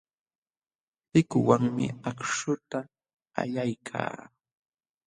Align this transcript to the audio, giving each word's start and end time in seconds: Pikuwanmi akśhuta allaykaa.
Pikuwanmi 1.11 1.85
akśhuta 2.09 2.79
allaykaa. 3.41 4.15